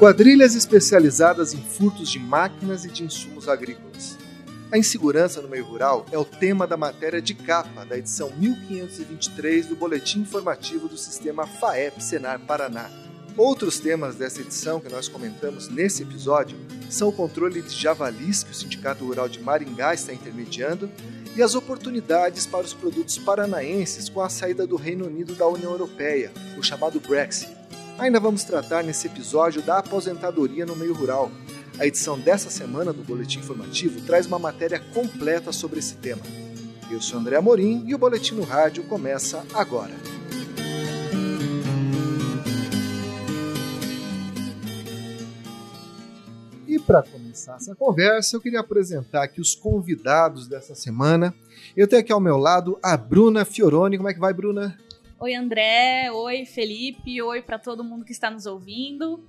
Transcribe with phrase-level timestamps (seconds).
[0.00, 4.16] Quadrilhas especializadas em furtos de máquinas e de insumos agrícolas.
[4.72, 9.66] A insegurança no meio rural é o tema da matéria de capa da edição 1523
[9.66, 12.90] do Boletim Informativo do Sistema FAEP Senar Paraná.
[13.36, 16.56] Outros temas dessa edição que nós comentamos nesse episódio
[16.88, 20.90] são o controle de javalis que o Sindicato Rural de Maringá está intermediando
[21.36, 25.72] e as oportunidades para os produtos paranaenses com a saída do Reino Unido da União
[25.72, 27.59] Europeia, o chamado Brexit.
[28.00, 31.30] Ainda vamos tratar nesse episódio da aposentadoria no meio rural,
[31.78, 36.22] a edição dessa semana do Boletim Informativo traz uma matéria completa sobre esse tema.
[36.90, 39.92] Eu sou André Amorim e o Boletim no Rádio começa agora.
[46.66, 51.34] E para começar essa conversa, eu queria apresentar aqui os convidados dessa semana.
[51.76, 53.98] Eu tenho aqui ao meu lado a Bruna Fioroni.
[53.98, 54.74] Como é que vai, Bruna?
[55.22, 56.10] Oi, André.
[56.10, 57.20] Oi, Felipe.
[57.20, 59.22] Oi para todo mundo que está nos ouvindo.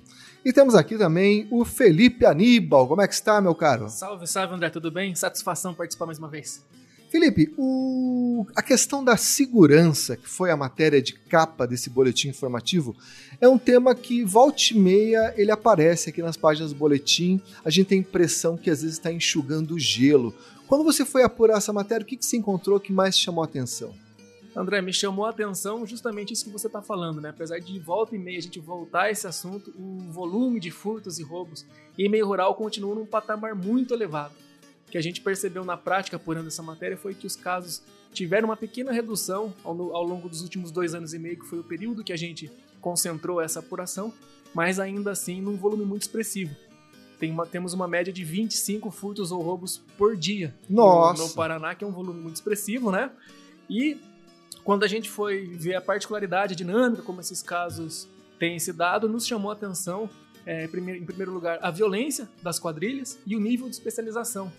[0.43, 2.87] E temos aqui também o Felipe Aníbal.
[2.87, 3.89] Como é que está, meu caro?
[3.89, 4.69] Salve, salve, André.
[4.69, 5.13] Tudo bem?
[5.15, 6.65] Satisfação participar mais uma vez.
[7.09, 8.47] Felipe, o...
[8.55, 12.95] a questão da segurança, que foi a matéria de capa desse boletim informativo,
[13.41, 17.41] é um tema que, volta e meia, ele aparece aqui nas páginas do boletim.
[17.65, 20.33] A gente tem a impressão que às vezes está enxugando o gelo.
[20.69, 23.45] Quando você foi apurar essa matéria, o que, que você encontrou que mais chamou a
[23.45, 23.93] atenção?
[24.55, 27.29] André, me chamou a atenção justamente isso que você está falando, né?
[27.29, 31.19] Apesar de volta e meia a gente voltar a esse assunto, o volume de furtos
[31.19, 31.65] e roubos
[31.97, 34.33] em meio rural continua num patamar muito elevado.
[34.87, 37.81] O que a gente percebeu na prática apurando essa matéria foi que os casos
[38.13, 41.59] tiveram uma pequena redução ao, ao longo dos últimos dois anos e meio, que foi
[41.59, 44.13] o período que a gente concentrou essa apuração,
[44.53, 46.53] mas ainda assim num volume muito expressivo.
[47.17, 51.21] Tem uma, temos uma média de 25 furtos ou roubos por dia Nossa.
[51.21, 53.11] No, no Paraná, que é um volume muito expressivo, né?
[53.69, 53.97] E
[54.63, 59.07] quando a gente foi ver a particularidade, a dinâmica, como esses casos têm se dado,
[59.09, 60.09] nos chamou a atenção,
[60.45, 64.51] é, em primeiro lugar, a violência das quadrilhas e o nível de especialização.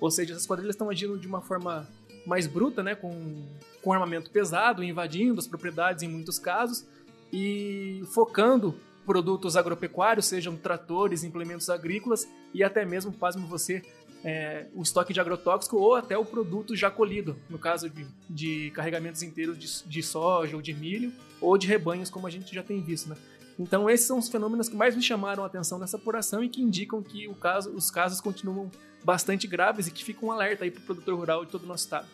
[0.00, 1.86] Ou seja, essas quadrilhas estão agindo de uma forma
[2.26, 3.42] mais bruta, né, com,
[3.82, 6.86] com armamento pesado, invadindo as propriedades em muitos casos
[7.32, 8.74] e focando
[9.06, 13.82] produtos agropecuários, sejam tratores, implementos agrícolas e até mesmo, pasme você,
[14.24, 18.70] é, o estoque de agrotóxico ou até o produto já colhido, no caso de, de
[18.72, 22.62] carregamentos inteiros de, de, soja ou de milho, ou de rebanhos, como a gente já
[22.62, 23.08] tem visto.
[23.08, 23.16] Né?
[23.58, 26.62] Então, esses são os fenômenos que mais me chamaram a atenção nessa apuração e que
[26.62, 28.70] indicam que caso, os casos continuam
[29.04, 31.84] bastante graves e que ficam um alerta para o produtor rural de todo o nosso
[31.84, 32.06] estado.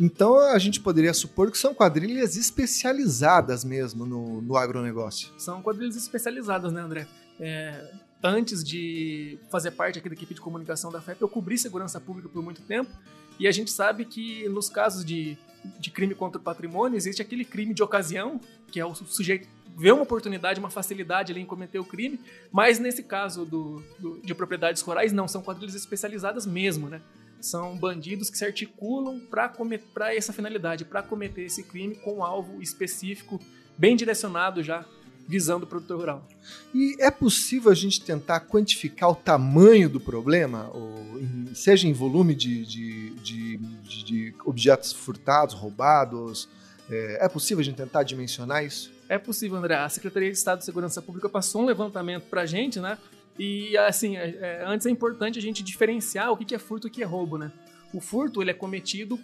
[0.00, 5.28] Então, a gente poderia supor que são quadrilhas especializadas mesmo no, no agronegócio.
[5.36, 7.06] São quadrilhas especializadas, né, André?
[7.38, 12.00] É, antes de fazer parte aqui da equipe de comunicação da FEP, eu cobri segurança
[12.00, 12.90] pública por muito tempo
[13.38, 15.36] e a gente sabe que nos casos de,
[15.78, 18.40] de crime contra o patrimônio existe aquele crime de ocasião,
[18.70, 22.78] que é o sujeito vê uma oportunidade, uma facilidade ali em cometer o crime, mas
[22.78, 27.00] nesse caso do, do de propriedades rurais não, são quadrilhas especializadas mesmo, né?
[27.40, 32.62] São bandidos que se articulam para essa finalidade, para cometer esse crime com um alvo
[32.62, 33.40] específico,
[33.76, 34.84] bem direcionado já
[35.32, 36.28] visando o produtor rural.
[36.74, 42.34] E é possível a gente tentar quantificar o tamanho do problema, ou, seja em volume
[42.34, 43.58] de, de, de,
[44.04, 46.50] de objetos furtados, roubados?
[46.90, 48.92] É, é possível a gente tentar dimensionar isso?
[49.08, 49.74] É possível, André.
[49.74, 52.98] A Secretaria de Estado de Segurança Pública passou um levantamento para a gente, né?
[53.38, 56.90] E assim, é, é, antes é importante a gente diferenciar o que é furto e
[56.90, 57.50] o que é roubo, né?
[57.94, 59.18] O furto ele é cometido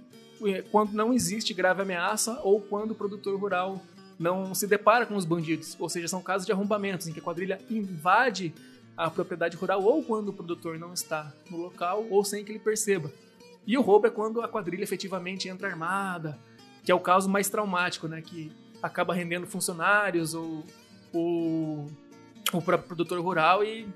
[0.47, 3.83] é, quando não existe grave ameaça ou quando o produtor rural
[4.19, 5.77] não se depara com os bandidos.
[5.79, 8.53] Ou seja, são casos de arrombamentos em que a quadrilha invade
[8.97, 12.59] a propriedade rural ou quando o produtor não está no local ou sem que ele
[12.59, 13.13] perceba.
[13.65, 16.37] E o roubo é quando a quadrilha efetivamente entra armada,
[16.83, 18.21] que é o caso mais traumático, né?
[18.21, 18.51] Que
[18.83, 20.65] acaba rendendo funcionários ou
[21.13, 21.87] o,
[22.53, 23.87] o próprio produtor rural e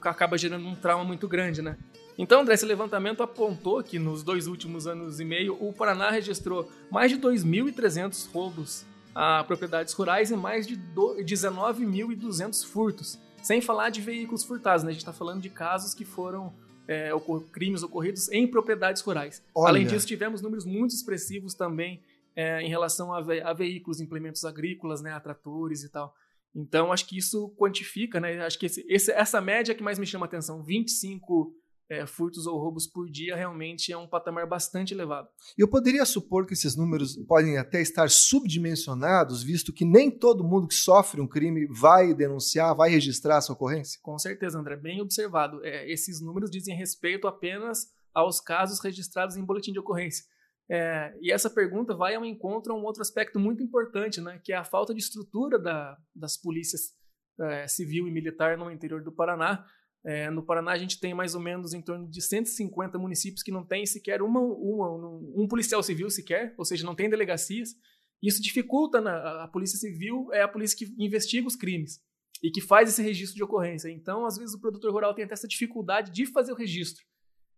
[0.00, 1.76] acaba gerando um trauma muito grande, né?
[2.16, 6.68] Então, André, esse levantamento apontou que nos dois últimos anos e meio o Paraná registrou
[6.90, 8.84] mais de 2.300 roubos
[9.20, 13.18] a propriedades rurais e mais de 19.200 furtos.
[13.42, 14.90] Sem falar de veículos furtados, né?
[14.90, 16.54] A gente está falando de casos que foram
[16.86, 19.42] é, ocor crimes ocorridos em propriedades rurais.
[19.52, 19.70] Olha.
[19.70, 22.00] Além disso, tivemos números muito expressivos também
[22.36, 26.14] é, em relação a, ve a, veículos, implementos agrícolas, né, a tratores e tal.
[26.54, 28.46] Então, acho que isso quantifica, né?
[28.46, 31.52] Acho que esse, esse, essa média que mais me chama a atenção, 25
[31.90, 35.28] é, furtos ou roubos por dia realmente é um patamar bastante elevado.
[35.56, 40.68] Eu poderia supor que esses números podem até estar subdimensionados, visto que nem todo mundo
[40.68, 43.98] que sofre um crime vai denunciar, vai registrar a sua ocorrência?
[44.02, 45.64] Com certeza, André, bem observado.
[45.64, 50.24] É, esses números dizem respeito apenas aos casos registrados em boletim de ocorrência.
[50.70, 54.52] É, e essa pergunta vai ao encontro a um outro aspecto muito importante, né, que
[54.52, 56.92] é a falta de estrutura da, das polícias
[57.40, 59.64] é, civil e militar no interior do Paraná.
[60.04, 63.50] É, no Paraná, a gente tem mais ou menos em torno de 150 municípios que
[63.50, 64.90] não tem sequer uma, uma,
[65.36, 67.74] um policial civil sequer, ou seja, não tem delegacias.
[68.22, 72.00] Isso dificulta na, a polícia civil, é a polícia que investiga os crimes
[72.42, 73.90] e que faz esse registro de ocorrência.
[73.90, 77.04] Então, às vezes, o produtor rural tem até essa dificuldade de fazer o registro.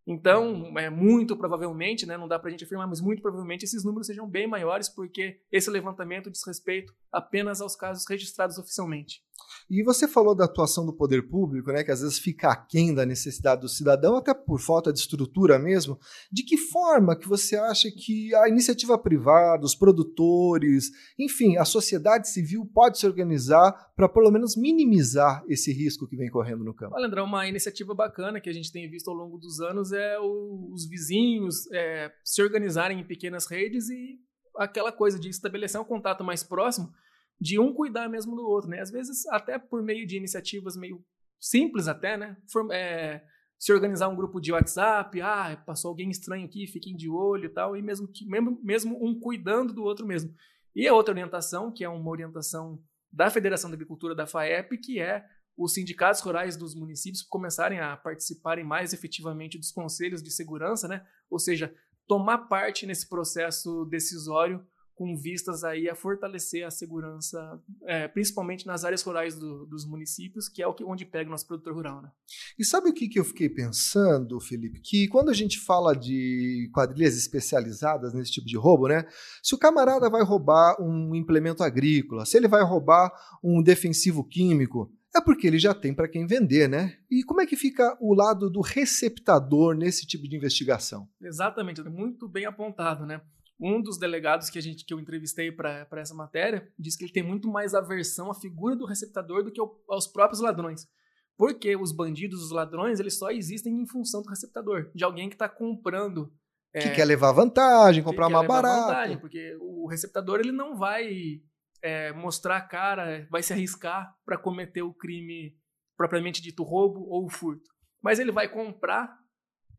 [0.06, 3.84] Então, é muito provavelmente, né, não dá para a gente afirmar, mas muito provavelmente esses
[3.84, 9.22] números sejam bem maiores, porque esse levantamento diz respeito apenas aos casos registrados oficialmente.
[9.68, 13.06] E você falou da atuação do poder público, né, que às vezes fica aquém da
[13.06, 15.98] necessidade do cidadão, até por falta de estrutura mesmo.
[16.30, 22.28] De que forma que você acha que a iniciativa privada, os produtores, enfim, a sociedade
[22.28, 26.94] civil pode se organizar para pelo menos minimizar esse risco que vem correndo no campo?
[26.94, 30.18] Olha, André, uma iniciativa bacana que a gente tem visto ao longo dos anos é
[30.18, 34.18] o, os vizinhos é, se organizarem em pequenas redes e
[34.56, 36.92] aquela coisa de estabelecer um contato mais próximo
[37.40, 38.80] de um cuidar mesmo do outro, né?
[38.80, 41.02] Às vezes até por meio de iniciativas meio
[41.40, 42.36] simples até, né?
[42.72, 43.22] É,
[43.58, 47.48] se organizar um grupo de WhatsApp, ah, passou alguém estranho aqui, fiquem de olho e
[47.48, 50.34] tal, e mesmo, que, mesmo, mesmo um cuidando do outro mesmo.
[50.74, 52.82] E a outra orientação, que é uma orientação
[53.12, 55.24] da Federação da Agricultura da FAEP, que é
[55.56, 61.04] os sindicatos rurais dos municípios começarem a participarem mais efetivamente dos conselhos de segurança, né?
[61.28, 61.74] Ou seja,
[62.06, 64.64] tomar parte nesse processo decisório
[65.00, 70.46] com vistas aí a fortalecer a segurança, é, principalmente nas áreas rurais do, dos municípios,
[70.46, 72.02] que é o que, onde pega o nosso produtor rural.
[72.02, 72.10] Né?
[72.58, 74.78] E sabe o que, que eu fiquei pensando, Felipe?
[74.78, 79.06] Que quando a gente fala de quadrilhas especializadas nesse tipo de roubo, né?
[79.42, 83.10] Se o camarada vai roubar um implemento agrícola, se ele vai roubar
[83.42, 86.98] um defensivo químico, é porque ele já tem para quem vender, né?
[87.10, 91.08] E como é que fica o lado do receptador nesse tipo de investigação?
[91.22, 93.22] Exatamente, muito bem apontado, né?
[93.60, 97.12] Um dos delegados que a gente que eu entrevistei para essa matéria disse que ele
[97.12, 100.88] tem muito mais aversão à figura do receptador do que ao, aos próprios ladrões.
[101.36, 105.34] Porque os bandidos, os ladrões, eles só existem em função do receptador, de alguém que
[105.34, 106.32] está comprando.
[106.72, 108.88] Que é, quer levar vantagem, comprar mais barato.
[108.88, 111.40] Vantagem, porque o receptador ele não vai
[111.82, 115.54] é, mostrar a cara, vai se arriscar para cometer o crime
[115.96, 117.68] propriamente dito roubo ou furto.
[118.02, 119.19] Mas ele vai comprar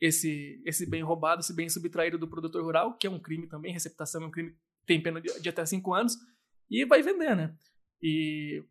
[0.01, 3.71] esse, esse bem roubado, esse bem subtraído do produtor rural, que é um crime também,
[3.71, 4.56] receptação é um crime
[4.86, 6.18] tem pena de, de até cinco anos,
[6.69, 7.53] e vai vender, né?
[8.01, 8.63] E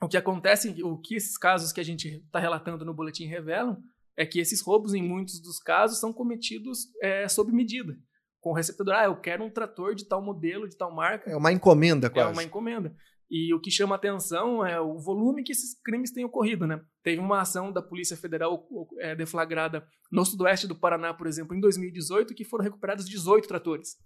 [0.00, 3.82] o que acontece, o que esses casos que a gente está relatando no boletim revelam,
[4.16, 7.98] é que esses roubos, em muitos dos casos, são cometidos é, sob medida.
[8.40, 11.28] Com o receptador, ah, eu quero um trator de tal modelo, de tal marca.
[11.28, 12.28] É uma encomenda, quase.
[12.28, 12.94] É uma encomenda.
[13.30, 16.80] E o que chama atenção é o volume que esses crimes têm ocorrido, né?
[17.02, 18.66] Teve uma ação da Polícia Federal
[18.98, 23.96] é, deflagrada no sudoeste do Paraná, por exemplo, em 2018, que foram recuperados 18 tratores.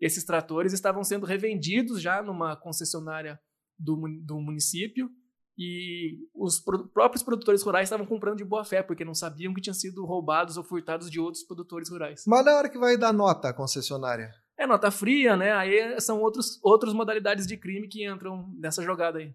[0.00, 3.38] Esses tratores estavam sendo revendidos já numa concessionária
[3.78, 5.10] do, do município
[5.56, 9.60] e os pro, próprios produtores rurais estavam comprando de boa fé, porque não sabiam que
[9.60, 12.24] tinham sido roubados ou furtados de outros produtores rurais.
[12.26, 14.32] Mas na hora que vai dar nota concessionária?
[14.62, 15.52] É nota fria, né?
[15.52, 19.34] Aí são outros, outras modalidades de crime que entram nessa jogada aí.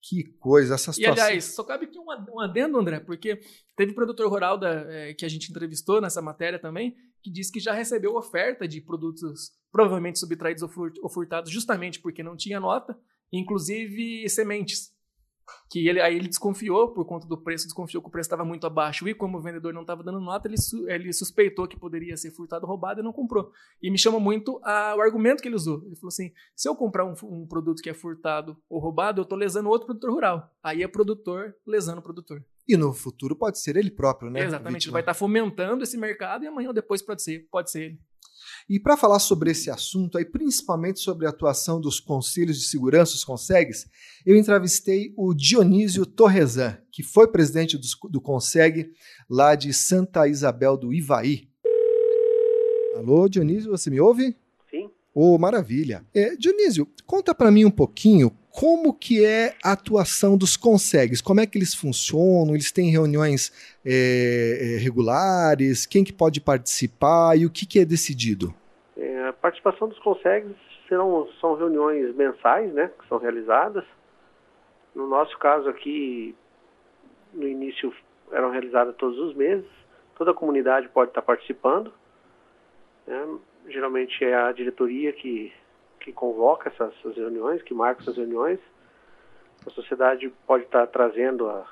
[0.00, 1.16] Que coisa, essa situação.
[1.16, 3.40] E aliás, só cabe aqui um adendo, André, porque
[3.76, 7.58] teve produtor rural da, é, que a gente entrevistou nessa matéria também, que disse que
[7.58, 12.96] já recebeu oferta de produtos provavelmente subtraídos ou furtados justamente porque não tinha nota,
[13.32, 14.95] inclusive sementes
[15.70, 18.66] que ele, aí ele desconfiou por conta do preço, desconfiou que o preço estava muito
[18.66, 20.56] abaixo e como o vendedor não estava dando nota, ele,
[20.88, 23.50] ele suspeitou que poderia ser furtado, roubado e não comprou.
[23.82, 25.82] E me chama muito a, o argumento que ele usou.
[25.84, 29.24] Ele falou assim: se eu comprar um, um produto que é furtado ou roubado, eu
[29.24, 30.50] estou lesando outro produtor rural.
[30.62, 32.44] Aí é produtor lesando o produtor.
[32.68, 34.44] E no futuro pode ser ele próprio, né?
[34.44, 37.70] Exatamente, ele vai estar tá fomentando esse mercado e amanhã ou depois pode ser, pode
[37.70, 38.00] ser ele.
[38.68, 43.14] E para falar sobre esse assunto, aí, principalmente sobre a atuação dos conselhos de segurança,
[43.14, 43.86] os CONSEGs,
[44.24, 48.90] eu entrevistei o Dionísio Torresan, que foi presidente do, do CONSEG
[49.30, 51.48] lá de Santa Isabel do Ivaí.
[52.96, 54.36] Alô, Dionísio, você me ouve?
[55.18, 56.04] Oh, maravilha.
[56.14, 61.40] É, Dionísio, conta para mim um pouquinho como que é a atuação dos consegues, como
[61.40, 63.50] é que eles funcionam, eles têm reuniões
[63.82, 68.54] é, regulares, quem que pode participar e o que, que é decidido?
[68.94, 70.54] É, a participação dos consegues
[70.86, 73.84] serão, são reuniões mensais, né, que são realizadas.
[74.94, 76.34] No nosso caso aqui,
[77.32, 77.90] no início
[78.30, 79.64] eram realizadas todos os meses,
[80.18, 81.90] toda a comunidade pode estar participando.
[83.06, 83.38] Né?
[83.68, 85.52] Geralmente é a diretoria que
[86.06, 88.60] que convoca essas, essas, reuniões, que marca essas reuniões.
[89.66, 91.66] A sociedade pode estar trazendo a,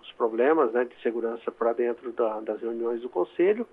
[0.00, 3.66] os problemas né, de segurança para dentro da, das reuniões do conselho.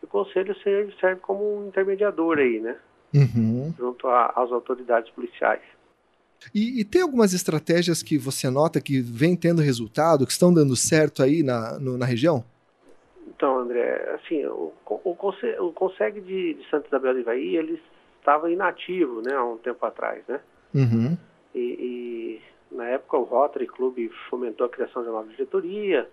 [0.00, 2.76] E o conselho serve, serve como um intermediador aí, né?
[3.12, 3.74] Uhum.
[3.76, 5.62] Junto às autoridades policiais.
[6.54, 10.76] E, e, tem algumas estratégias que você nota que vem tendo resultado, que estão dando
[10.76, 12.44] certo aí na, no, na região?
[13.36, 15.16] Então, André, assim, o, o,
[15.60, 17.82] o Conseg de, de Santa Isabel do Ivaí, ele
[18.18, 20.40] estava inativo, né, há um tempo atrás, né?
[20.74, 21.16] Uhum.
[21.54, 26.08] E, e, na época o Rotary Club fomentou a criação de uma nova diretoria,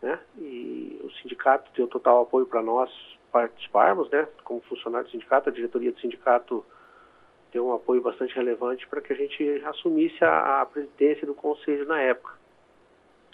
[0.00, 0.18] né?
[0.38, 2.90] E o sindicato deu total apoio para nós
[3.30, 4.26] participarmos, né?
[4.44, 6.64] Como funcionário do sindicato, a diretoria do sindicato
[7.52, 11.86] deu um apoio bastante relevante para que a gente assumisse a, a presidência do conselho
[11.86, 12.34] na época.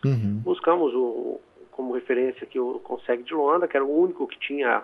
[0.04, 0.40] Uhum.
[0.44, 1.40] Buscamos o,
[1.78, 4.82] como referência aqui o Conseg de Luanda, que era o único que tinha,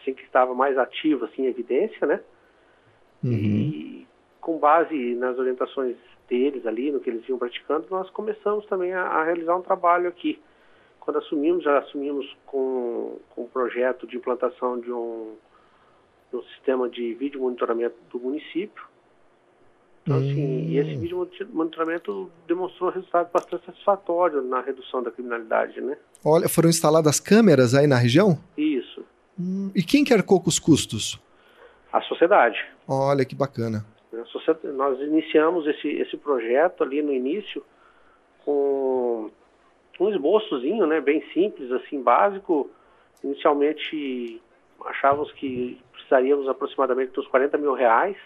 [0.00, 2.20] assim, que estava mais ativo, assim, em evidência, né?
[3.22, 3.32] Uhum.
[3.32, 4.06] E
[4.40, 5.94] com base nas orientações
[6.28, 10.08] deles ali, no que eles vinham praticando, nós começamos também a, a realizar um trabalho
[10.08, 10.42] aqui.
[10.98, 15.36] Quando assumimos, já assumimos com, com um projeto de implantação de um
[16.32, 18.84] no sistema de vídeo monitoramento do município.
[20.06, 20.68] Então, assim, Hum.
[20.68, 25.96] e esse vídeo monitoramento demonstrou resultado bastante satisfatório na redução da criminalidade, né?
[26.22, 28.38] Olha, foram instaladas câmeras aí na região?
[28.56, 29.02] Isso.
[29.40, 31.18] Hum, e quem que arcou com os custos?
[31.90, 32.58] A sociedade.
[32.86, 33.84] Olha que bacana.
[34.26, 37.64] sociedade- Nós iniciamos esse, esse projeto ali no início
[38.44, 39.30] com
[40.00, 42.68] um esboçozinho, né, bem simples, assim, básico.
[43.22, 44.40] Inicialmente
[44.84, 48.16] achávamos que precisaríamos aproximadamente dos 40 mil reais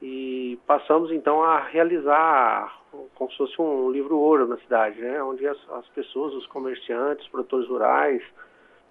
[0.00, 2.78] e passamos então a realizar
[3.14, 7.26] como se fosse um livro ouro na cidade, né, onde as, as pessoas, os comerciantes,
[7.28, 8.22] produtores rurais,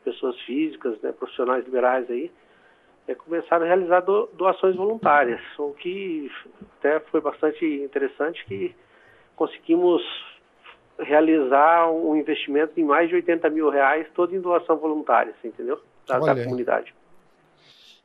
[0.04, 2.32] pessoas físicas, né, profissionais liberais aí,
[3.08, 6.30] é, começaram a realizar do, doações voluntárias, o que
[6.78, 8.76] até foi bastante interessante que
[9.36, 10.04] conseguimos
[11.00, 15.80] realizar um investimento em mais de 80 mil reais, todo em doação voluntária, você entendeu?
[16.08, 16.94] Da, da comunidade.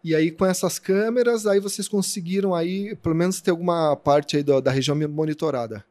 [0.05, 4.43] E aí com essas câmeras, aí vocês conseguiram aí, pelo menos ter alguma parte aí
[4.43, 5.85] da, da região monitorada.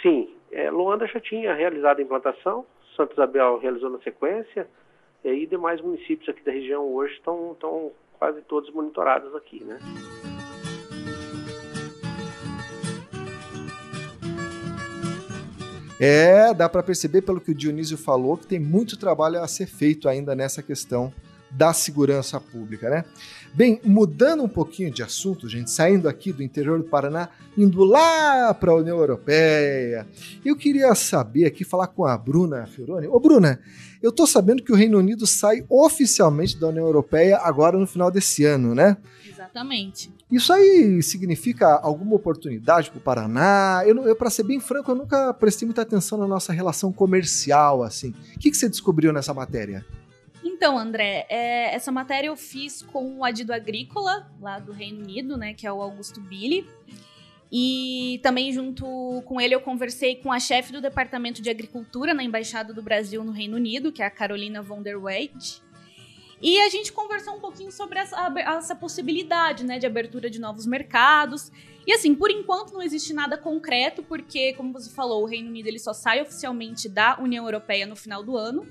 [0.00, 2.64] Sim, é, Luanda já tinha realizado a implantação,
[2.96, 4.66] Santa Isabel realizou na sequência,
[5.22, 9.78] e aí demais municípios aqui da região hoje estão estão quase todos monitorados aqui, né?
[16.00, 19.66] É, dá para perceber pelo que o Dionísio falou que tem muito trabalho a ser
[19.66, 21.12] feito ainda nessa questão
[21.50, 23.04] da segurança pública, né?
[23.52, 27.28] Bem, mudando um pouquinho de assunto, gente, saindo aqui do interior do Paraná,
[27.58, 30.06] indo lá para a União Europeia,
[30.44, 33.08] eu queria saber aqui, falar com a Bruna Fioroni.
[33.08, 33.60] Ô, Bruna,
[34.00, 38.10] eu tô sabendo que o Reino Unido sai oficialmente da União Europeia agora no final
[38.10, 38.96] desse ano, né?
[39.28, 40.12] Exatamente.
[40.30, 43.82] Isso aí significa alguma oportunidade para o Paraná?
[43.84, 47.82] Eu, eu para ser bem franco, eu nunca prestei muita atenção na nossa relação comercial,
[47.82, 48.14] assim.
[48.36, 49.84] O que, que você descobriu nessa matéria?
[50.60, 55.38] Então, André, é, essa matéria eu fiz com o Adido Agrícola, lá do Reino Unido,
[55.38, 56.68] né, que é o Augusto Billy.
[57.50, 58.84] E também junto
[59.24, 63.24] com ele eu conversei com a chefe do Departamento de Agricultura na Embaixada do Brasil
[63.24, 65.62] no Reino Unido, que é a Carolina von der Weydt.
[66.42, 70.66] E a gente conversou um pouquinho sobre essa, essa possibilidade, né, de abertura de novos
[70.66, 71.50] mercados.
[71.86, 75.68] E assim, por enquanto não existe nada concreto, porque, como você falou, o Reino Unido
[75.68, 78.70] ele só sai oficialmente da União Europeia no final do ano.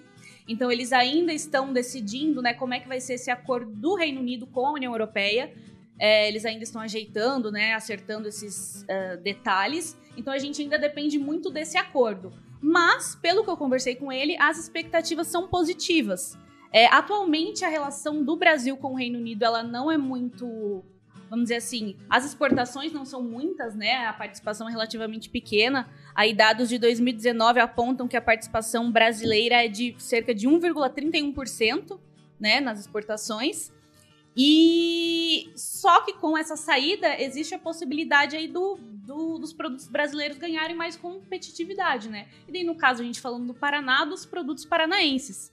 [0.50, 4.20] Então eles ainda estão decidindo, né, como é que vai ser esse acordo do Reino
[4.20, 5.54] Unido com a União Europeia.
[6.00, 9.96] É, eles ainda estão ajeitando, né, acertando esses ah, detalhes.
[10.18, 12.34] Então a gente ainda depende muito desse acordo.
[12.62, 16.38] Mas, pelo que eu conversei com ele, as expectativas são positivas.
[16.72, 20.84] É, atualmente, a relação do Brasil com o Reino Unido ela não é muito.
[21.30, 24.08] Vamos dizer assim, as exportações não são muitas, né?
[24.08, 25.88] A participação é relativamente pequena.
[26.16, 32.00] Aí, dados de 2019 apontam que a participação brasileira é de cerca de 1,31%,
[32.40, 33.72] né, nas exportações.
[34.36, 40.38] E só que com essa saída existe a possibilidade aí do, do- dos produtos brasileiros
[40.38, 42.28] ganharem mais competitividade, né?
[42.48, 45.52] E daí, no caso, a gente falando do Paraná, dos produtos paranaenses.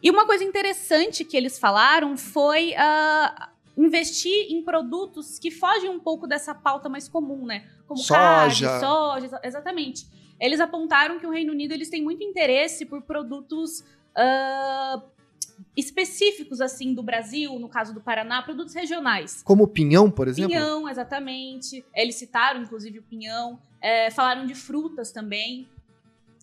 [0.00, 6.00] E uma coisa interessante que eles falaram foi ah, investir em produtos que fogem um
[6.00, 7.66] pouco dessa pauta mais comum, né?
[7.86, 8.80] Como carne, Soja.
[8.80, 10.06] soja, exa- exatamente.
[10.40, 13.84] Eles apontaram que o Reino Unido eles têm muito interesse por produtos
[14.16, 15.02] ah,
[15.76, 19.42] específicos assim do Brasil, no caso do Paraná, produtos regionais.
[19.42, 20.50] Como o pinhão, por exemplo?
[20.50, 21.84] Pinhão, exatamente.
[21.94, 23.60] Eles citaram, inclusive, o pinhão.
[23.80, 25.68] É, falaram de frutas também.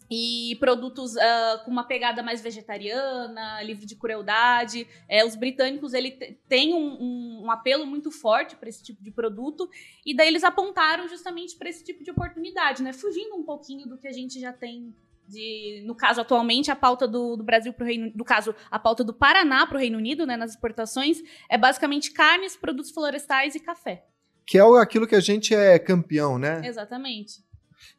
[0.09, 4.87] E produtos ah, com uma pegada mais vegetariana, livre de crueldade.
[5.09, 6.11] É, os britânicos ele
[6.47, 9.69] têm um, um- um apelo muito forte para esse tipo de produto.
[10.05, 12.93] E daí eles apontaram justamente para esse tipo de oportunidade, né?
[12.93, 14.93] Fugindo um pouquinho do que a gente já tem
[15.27, 18.77] de, no caso, atualmente, a pauta do, do Brasil para o Reino do caso, a
[18.77, 21.17] pauta do Paraná para o Reino Unido, né, nas exportações,
[21.49, 24.05] é basicamente carnes, produtos florestais e café.
[24.45, 26.61] Que é aquilo que a gente é campeão, né?
[26.63, 27.43] Exatamente.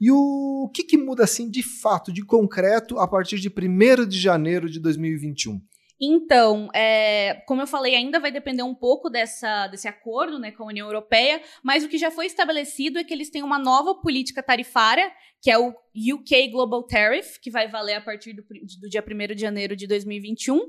[0.00, 4.18] E o que, que muda assim de fato, de concreto, a partir de 1 de
[4.18, 5.60] janeiro de 2021?
[5.98, 10.64] Então, é, como eu falei, ainda vai depender um pouco dessa, desse acordo né, com
[10.64, 13.94] a União Europeia, mas o que já foi estabelecido é que eles têm uma nova
[13.94, 15.10] política tarifária,
[15.46, 19.32] que é o UK Global Tariff, que vai valer a partir do, do dia 1
[19.32, 20.60] de janeiro de 2021.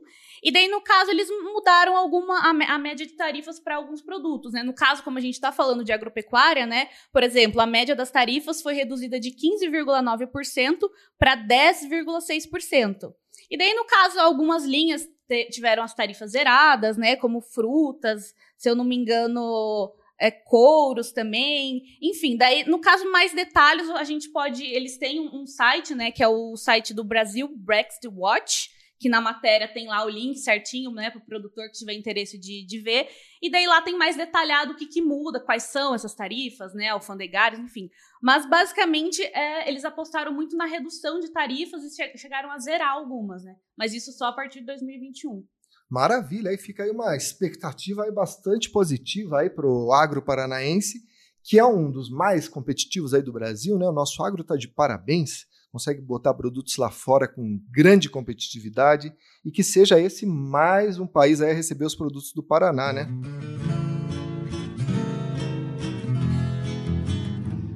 [0.43, 4.53] E daí, no caso, eles mudaram alguma a, a média de tarifas para alguns produtos.
[4.53, 4.62] Né?
[4.62, 6.89] No caso, como a gente está falando de agropecuária, né?
[7.12, 10.77] Por exemplo, a média das tarifas foi reduzida de 15,9%
[11.17, 13.15] para 10,6%.
[13.50, 15.10] E daí, no caso, algumas linhas
[15.50, 17.15] tiveram as tarifas zeradas, né?
[17.15, 21.81] Como frutas, se eu não me engano, é, couros também.
[22.01, 24.65] Enfim, daí, no caso, mais detalhes, a gente pode.
[24.65, 26.12] Eles têm um, site, né?
[26.12, 30.38] Que é o site do Brasil, Brexit Watch que na matéria tem lá o link
[30.38, 33.07] certinho, né, para o produtor que tiver interesse de, de ver.
[33.41, 36.89] E daí lá tem mais detalhado o que, que muda, quais são essas tarifas, né,
[36.89, 37.89] alfandegárias, enfim.
[38.21, 43.43] Mas basicamente é, eles apostaram muito na redução de tarifas e chegaram a zerar algumas,
[43.43, 43.55] né?
[43.77, 45.45] Mas isso só a partir de 2021.
[45.89, 51.01] Maravilha, aí fica aí uma expectativa aí bastante positiva aí para o agro paranaense,
[51.41, 53.88] que é um dos mais competitivos aí do Brasil, né?
[53.88, 59.13] O nosso agro está de parabéns consegue botar produtos lá fora com grande competitividade
[59.46, 63.08] e que seja esse mais um país a receber os produtos do Paraná, né?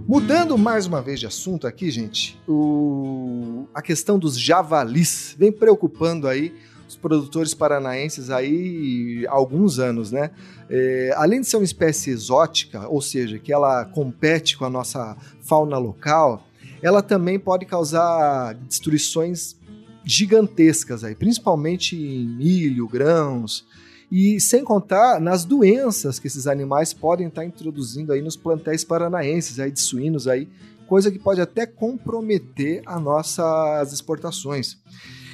[0.08, 3.68] Mudando mais uma vez de assunto aqui, gente, o...
[3.74, 6.53] a questão dos javalis vem preocupando aí
[7.01, 10.31] produtores paranaenses aí há alguns anos, né?
[10.70, 15.17] É, além de ser uma espécie exótica, ou seja, que ela compete com a nossa
[15.41, 16.46] fauna local,
[16.81, 19.55] ela também pode causar destruições
[20.03, 23.65] gigantescas aí, principalmente em milho, grãos,
[24.12, 29.60] e sem contar nas doenças que esses animais podem estar introduzindo aí nos plantéis paranaenses
[29.60, 30.50] aí de suínos aí,
[30.88, 34.77] coisa que pode até comprometer as nossas exportações.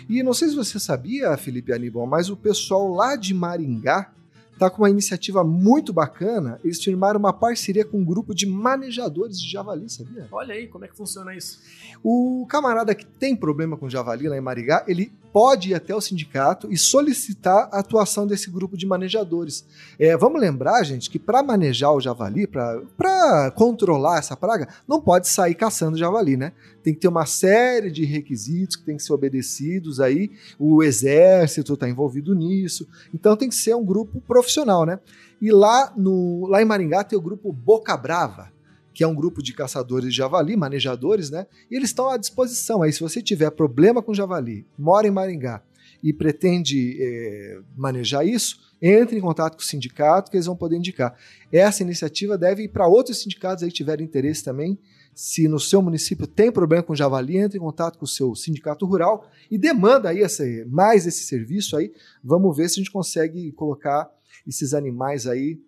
[0.10, 4.12] E não sei se você sabia, Felipe Aníbal, mas o pessoal lá de Maringá
[4.58, 6.60] está com uma iniciativa muito bacana.
[6.64, 10.28] Eles firmaram uma parceria com um grupo de manejadores de javali, sabia?
[10.32, 11.60] Olha aí como é que funciona isso.
[12.04, 16.02] O camarada que tem problema com javali lá em Marigá, ele pode ir até o
[16.02, 19.66] sindicato e solicitar a atuação desse grupo de manejadores.
[20.00, 25.28] É, vamos lembrar, gente, que para manejar o javali, para controlar essa praga, não pode
[25.28, 26.54] sair caçando javali, né?
[26.88, 30.32] Tem que ter uma série de requisitos que tem que ser obedecidos aí.
[30.58, 32.88] O exército está envolvido nisso.
[33.14, 34.98] Então tem que ser um grupo profissional, né?
[35.42, 38.54] E lá, no, lá em Maringá tem o grupo Boca Brava
[38.94, 41.46] que é um grupo de caçadores de javali, manejadores, né?
[41.70, 42.82] E eles estão à disposição.
[42.82, 45.62] Aí, se você tiver problema com javali, mora em Maringá
[46.02, 50.78] e pretende é, manejar isso, entre em contato com o sindicato que eles vão poder
[50.78, 51.16] indicar.
[51.52, 54.80] Essa iniciativa deve ir para outros sindicatos aí que tiverem interesse também.
[55.18, 58.86] Se no seu município tem problema com javali, entre em contato com o seu sindicato
[58.86, 61.92] rural e demanda aí esse, mais esse serviço aí.
[62.24, 64.10] Vamos ver se a gente consegue colocar
[64.46, 65.60] esses animais aí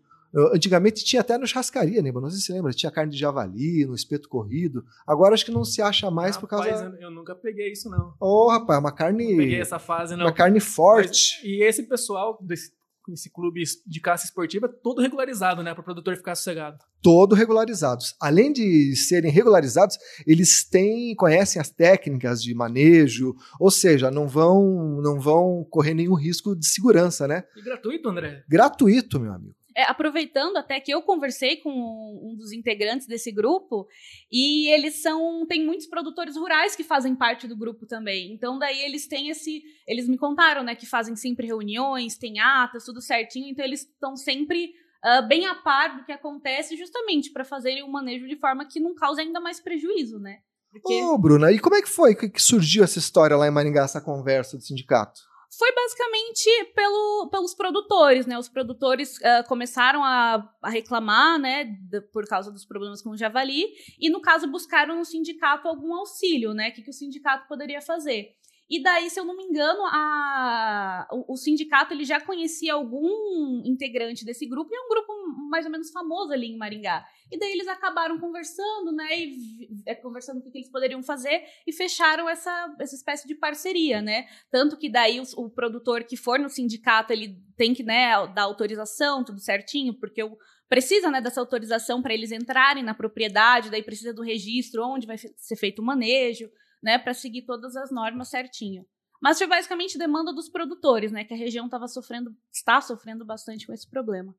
[0.54, 2.12] Antigamente tinha até no chascaria, né?
[2.12, 4.86] Não sei se você lembra, tinha carne de javali, no espeto corrido.
[5.06, 6.86] Agora acho que não se acha mais rapaz, por causa.
[7.00, 8.14] Eu, eu nunca peguei isso, não.
[8.20, 9.32] Ô, oh, rapaz, uma carne.
[9.32, 10.26] Não peguei essa fase, não.
[10.26, 11.40] Uma carne forte.
[11.42, 12.72] Mas, e esse pessoal desse
[13.14, 15.74] esse clube de caça esportiva, todo regularizado, né?
[15.74, 16.78] Para o produtor ficar sossegado.
[17.02, 18.16] Todo regularizados.
[18.22, 25.02] Além de serem regularizados, eles têm, conhecem as técnicas de manejo, ou seja, não vão,
[25.02, 27.44] não vão correr nenhum risco de segurança, né?
[27.56, 28.44] E gratuito, André?
[28.50, 33.88] Gratuito, meu amigo é, aproveitando até que eu conversei com um dos integrantes desse grupo
[34.32, 38.34] e eles são tem muitos produtores rurais que fazem parte do grupo também.
[38.34, 42.86] Então daí eles têm esse, eles me contaram, né, que fazem sempre reuniões, tem atas,
[42.86, 43.50] tudo certinho.
[43.50, 44.74] Então eles estão sempre
[45.06, 48.80] uh, bem a par do que acontece, justamente para fazerem o manejo de forma que
[48.80, 50.40] não cause ainda mais prejuízo, né?
[50.72, 51.02] Porque...
[51.04, 54.02] Ô, Bruna, e como é que foi que surgiu essa história lá em Maringá, essa
[54.02, 55.29] conversa do sindicato?
[55.58, 58.38] Foi basicamente pelo, pelos produtores, né?
[58.38, 63.18] Os produtores uh, começaram a, a, reclamar, né, de, por causa dos problemas com o
[63.18, 63.66] javali,
[64.00, 66.70] e no caso buscaram no sindicato algum auxílio, né?
[66.70, 68.39] O que, que o sindicato poderia fazer.
[68.70, 73.64] E daí, se eu não me engano, a, o, o, sindicato ele já conhecia algum
[73.66, 75.12] integrante desse grupo, e é um grupo
[75.50, 77.04] mais ou menos famoso ali em Maringá.
[77.32, 79.08] E daí eles acabaram conversando, né?
[79.18, 83.34] E é, conversando o que, que, eles poderiam fazer e fecharam essa, essa espécie de
[83.34, 84.28] parceria, né?
[84.52, 88.44] Tanto que daí o, o produtor que for no sindicato, ele tem que né, dar
[88.44, 90.38] autorização, tudo certinho, porque o
[90.70, 95.18] precisa né, dessa autorização para eles entrarem na propriedade, daí precisa do registro onde vai
[95.18, 96.48] ser feito o manejo
[96.82, 98.86] né, para seguir todas as normas certinho.
[99.22, 103.68] Mas foi basicamente demanda dos produtores, né, que a região estava sofrendo, está sofrendo bastante
[103.68, 104.34] com esse problema.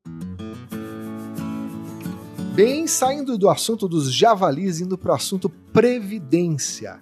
[2.53, 7.01] Bem, saindo do assunto dos javalis, indo para o assunto previdência.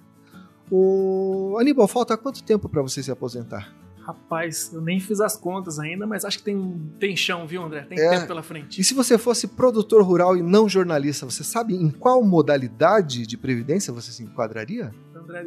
[0.70, 3.74] O Aníbal, falta quanto tempo para você se aposentar?
[3.98, 7.82] Rapaz, eu nem fiz as contas ainda, mas acho que tem, tem chão, viu, André?
[7.82, 8.10] Tem é.
[8.10, 8.80] tempo pela frente.
[8.80, 13.36] E se você fosse produtor rural e não jornalista, você sabe em qual modalidade de
[13.36, 14.94] previdência você se enquadraria?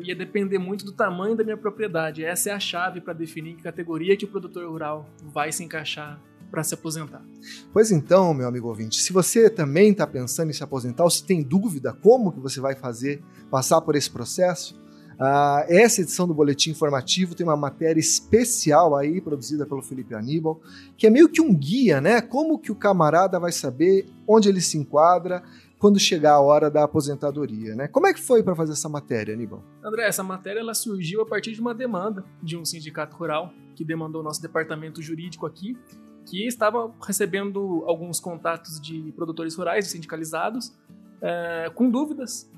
[0.03, 2.23] Ia depender muito do tamanho da minha propriedade.
[2.23, 6.19] Essa é a chave para definir que categoria que o produtor rural vai se encaixar
[6.53, 7.25] para se aposentar.
[7.73, 11.25] Pois então, meu amigo ouvinte, se você também está pensando em se aposentar ou se
[11.25, 14.79] tem dúvida como que você vai fazer, passar por esse processo,
[15.13, 20.61] uh, essa edição do Boletim Informativo tem uma matéria especial aí, produzida pelo Felipe Aníbal,
[20.95, 22.21] que é meio que um guia, né?
[22.21, 25.41] Como que o camarada vai saber onde ele se enquadra
[25.83, 27.89] quando chegar a hora da aposentadoria, né?
[27.89, 29.61] Como é que foi para fazer essa matéria, Aníbal?
[29.83, 33.83] André, essa matéria ela surgiu a partir de uma demanda de um sindicato rural que
[33.83, 35.77] demandou nosso departamento jurídico aqui
[36.25, 40.73] que estava recebendo alguns contatos de produtores rurais sindicalizados
[41.21, 42.49] é, com dúvidas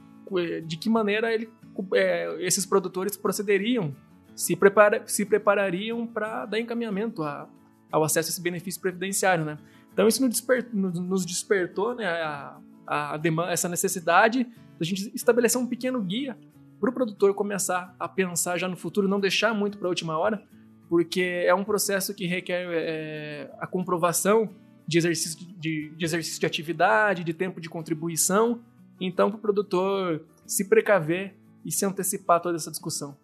[0.67, 1.49] de que maneira ele,
[1.95, 3.95] é, esses produtores procederiam,
[4.35, 7.49] se, prepara, se preparariam para dar encaminhamento a,
[7.91, 9.43] ao acesso a esse benefício previdenciário.
[9.43, 9.57] Né?
[9.91, 14.47] Então isso nos, desper, nos despertou né, a, a demanda, essa necessidade
[14.79, 16.37] da gente estabelecer um pequeno guia
[16.79, 20.17] para o produtor começar a pensar já no futuro, não deixar muito para a última
[20.17, 20.43] hora,
[20.89, 24.49] porque é um processo que requer é, a comprovação
[24.87, 28.61] de exercício de, de, exercício de atividade, de tempo de contribuição.
[28.99, 33.17] Então, para o produtor se precaver e se antecipar toda essa discussão.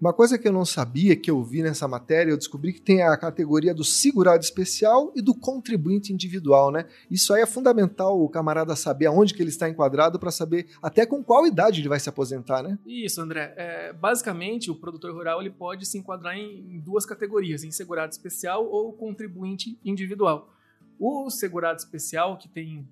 [0.00, 3.02] Uma coisa que eu não sabia, que eu vi nessa matéria, eu descobri que tem
[3.02, 6.86] a categoria do segurado especial e do contribuinte individual, né?
[7.10, 11.04] Isso aí é fundamental o camarada saber aonde que ele está enquadrado para saber até
[11.04, 12.78] com qual idade ele vai se aposentar, né?
[12.86, 13.54] Isso, André.
[13.56, 18.66] É, basicamente, o produtor rural ele pode se enquadrar em duas categorias, em segurado especial
[18.66, 20.52] ou contribuinte individual.
[20.98, 22.86] O segurado especial, que tem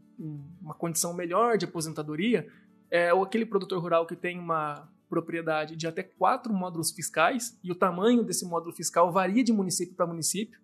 [0.61, 2.49] uma condição melhor de aposentadoria,
[2.91, 7.75] é aquele produtor rural que tem uma propriedade de até quatro módulos fiscais e o
[7.75, 10.61] tamanho desse módulo fiscal varia de município para município.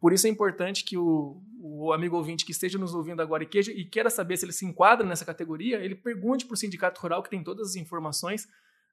[0.00, 3.46] Por isso é importante que o, o amigo ouvinte que esteja nos ouvindo agora e,
[3.46, 7.00] queja, e queira saber se ele se enquadra nessa categoria, ele pergunte para o sindicato
[7.00, 8.46] rural que tem todas as informações,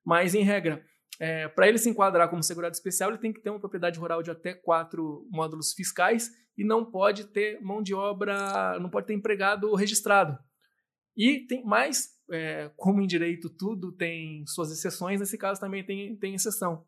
[0.05, 0.83] mas em regra,
[1.19, 4.23] é, para ele se enquadrar como segurado especial, ele tem que ter uma propriedade rural
[4.23, 9.13] de até quatro módulos fiscais e não pode ter mão de obra, não pode ter
[9.13, 10.37] empregado registrado.
[11.15, 16.15] E tem mais é, como em direito tudo tem suas exceções, nesse caso também tem,
[16.17, 16.85] tem exceção.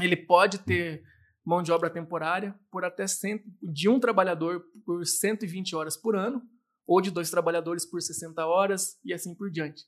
[0.00, 1.02] Ele pode ter
[1.44, 6.42] mão de obra temporária por até cento, de um trabalhador por 120 horas por ano,
[6.86, 9.84] ou de dois trabalhadores por 60 horas, e assim por diante.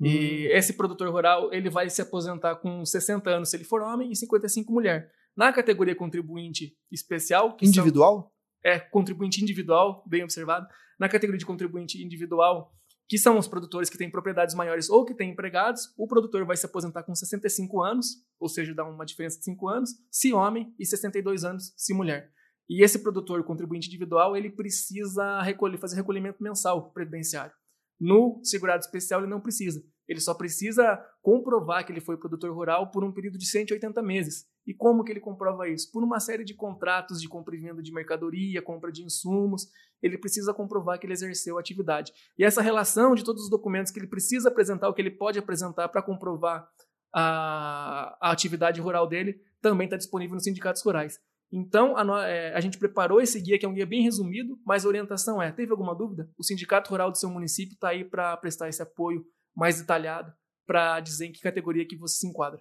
[0.00, 0.06] Hum.
[0.06, 4.10] E esse produtor rural ele vai se aposentar com 60 anos se ele for homem
[4.10, 5.10] e 55 mulher.
[5.36, 7.56] Na categoria contribuinte especial.
[7.60, 8.32] individual?
[8.62, 10.66] São, é, contribuinte individual, bem observado.
[10.98, 12.72] Na categoria de contribuinte individual,
[13.08, 16.56] que são os produtores que têm propriedades maiores ou que têm empregados, o produtor vai
[16.56, 18.06] se aposentar com 65 anos,
[18.40, 22.32] ou seja, dá uma diferença de 5 anos, se homem, e 62 anos se mulher.
[22.68, 27.52] E esse produtor contribuinte individual, ele precisa recolher, fazer recolhimento mensal previdenciário.
[28.00, 29.84] No segurado especial, ele não precisa.
[30.08, 34.46] Ele só precisa comprovar que ele foi produtor rural por um período de 180 meses.
[34.66, 35.90] E como que ele comprova isso?
[35.90, 39.68] Por uma série de contratos de compra e venda de mercadoria, compra de insumos,
[40.02, 42.12] ele precisa comprovar que ele exerceu a atividade.
[42.38, 45.38] E essa relação de todos os documentos que ele precisa apresentar, o que ele pode
[45.38, 46.68] apresentar para comprovar
[47.14, 51.18] a, a atividade rural dele, também está disponível nos sindicatos rurais.
[51.50, 54.84] Então, a, é, a, gente preparou esse guia, que é um guia bem resumido, mas
[54.84, 56.28] a orientação é: teve alguma dúvida?
[56.36, 60.32] O sindicato rural do seu município está aí para prestar esse apoio mais detalhado
[60.66, 62.60] para dizer em que categoria que você se enquadra.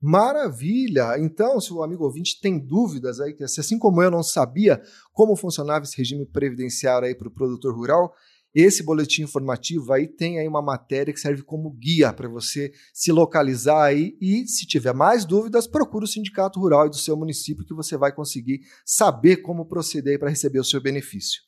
[0.00, 1.18] Maravilha!
[1.18, 4.80] Então, se o amigo ouvinte tem dúvidas aí, que assim como eu não sabia
[5.12, 8.12] como funcionava esse regime previdenciário aí para o produtor rural,
[8.54, 13.12] esse boletim informativo aí tem aí uma matéria que serve como guia para você se
[13.12, 17.74] localizar aí e, se tiver mais dúvidas, procure o sindicato rural do seu município que
[17.74, 21.47] você vai conseguir saber como proceder para receber o seu benefício.